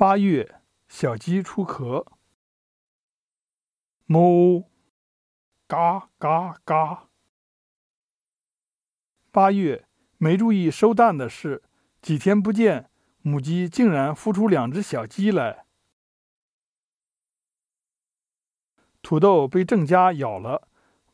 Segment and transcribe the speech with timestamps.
[0.00, 2.06] 八月，小鸡出壳。
[4.06, 4.64] 哞，
[5.66, 7.10] 嘎嘎嘎。
[9.30, 9.86] 八月，
[10.16, 11.62] 没注意收蛋的事，
[12.00, 12.88] 几天不见，
[13.20, 15.66] 母鸡竟然孵出两只小鸡来。
[19.02, 20.66] 土豆被郑家咬了，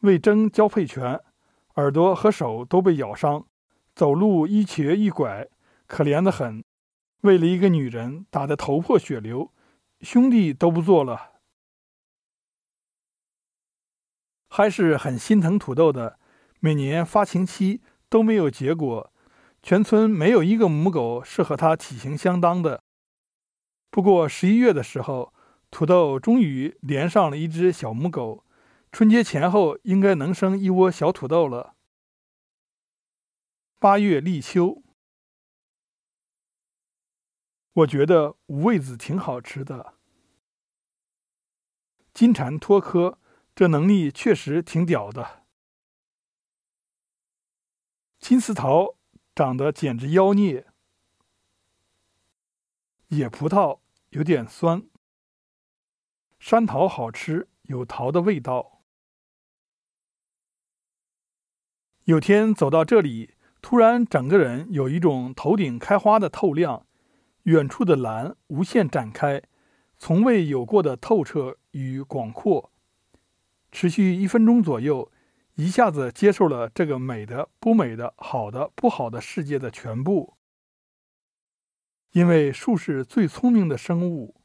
[0.02, 1.20] 为争交配权，
[1.74, 3.48] 耳朵和手都被咬伤，
[3.96, 5.48] 走路一瘸一拐，
[5.88, 6.64] 可怜的很。
[7.26, 9.52] 为了一个女人，打得头破血流，
[10.00, 11.40] 兄弟都不做了。
[14.48, 16.20] 还是很心疼土豆的，
[16.60, 19.12] 每年发情期都没有结果，
[19.60, 22.80] 全村没有一个母狗是和它体型相当的。
[23.90, 25.34] 不过十一月的时候，
[25.72, 28.44] 土豆终于连上了一只小母狗，
[28.92, 31.74] 春节前后应该能生一窝小土豆了。
[33.80, 34.84] 八月立秋，
[37.76, 39.94] 我觉得五味子挺好吃的，
[42.14, 43.18] 金蝉脱壳。
[43.54, 45.44] 这能力确实挺屌的。
[48.18, 48.96] 金丝桃
[49.34, 50.66] 长得简直妖孽。
[53.08, 54.86] 野葡萄有点酸。
[56.38, 58.82] 山桃好吃，有桃的味道。
[62.04, 66.85] 有天走到这里，突然整个人有一种头顶开花的透亮，
[67.46, 69.40] 远处的蓝无限展开，
[69.96, 72.72] 从未有过的透彻与广阔。
[73.70, 75.12] 持续一分钟左右，
[75.54, 80.34] 一下子接受了这个美的、不美的、好的、不好的世界的全部。
[82.10, 84.40] 因为树是最聪明的生物。